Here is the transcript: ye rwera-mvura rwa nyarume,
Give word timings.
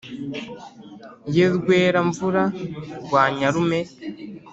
ye 1.35 1.45
rwera-mvura 1.55 2.43
rwa 3.03 3.23
nyarume, 3.37 3.79